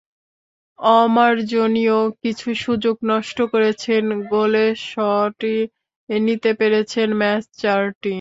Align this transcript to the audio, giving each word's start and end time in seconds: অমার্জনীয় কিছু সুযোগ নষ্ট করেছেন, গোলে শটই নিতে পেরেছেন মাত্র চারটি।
অমার্জনীয় 0.79 1.99
কিছু 2.21 2.47
সুযোগ 2.55 2.95
নষ্ট 3.03 3.37
করেছেন, 3.53 4.03
গোলে 4.29 4.67
শটই 4.87 5.59
নিতে 6.09 6.51
পেরেছেন 6.59 7.09
মাত্র 7.21 7.51
চারটি। 7.61 8.09